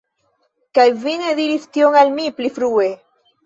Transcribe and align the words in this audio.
Kaj 0.79 0.85
vi 1.03 1.13
ne 1.25 1.35
diris 1.41 1.69
tion 1.77 2.01
al 2.03 2.13
mi 2.19 2.29
pli 2.41 2.55
frue! 2.61 2.93